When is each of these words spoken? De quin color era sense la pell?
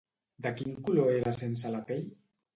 De 0.45 0.51
quin 0.61 0.71
color 0.87 1.11
era 1.19 1.35
sense 1.43 1.75
la 1.77 1.85
pell? 1.93 2.05